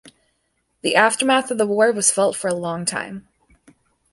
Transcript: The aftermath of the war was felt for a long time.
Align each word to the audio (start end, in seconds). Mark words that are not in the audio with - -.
The 0.81 0.95
aftermath 0.95 1.51
of 1.51 1.59
the 1.59 1.67
war 1.67 1.91
was 1.91 2.09
felt 2.09 2.35
for 2.35 2.47
a 2.47 2.55
long 2.55 2.85
time. 2.85 3.27